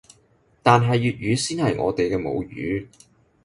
[0.63, 2.87] 但係粵語先係我哋嘅母語